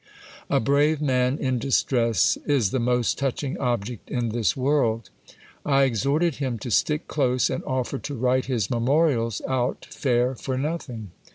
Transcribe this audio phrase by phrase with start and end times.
[0.49, 5.11] A brave man in distress is the most touching object in this world.
[5.63, 10.33] I ex horted him to stick close, and offered to write his memorials out fair
[10.33, 11.11] for nothing.